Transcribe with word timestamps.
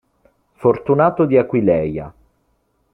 Fortunato 0.55 1.25
di 1.27 1.37
Aquileia 1.37 2.11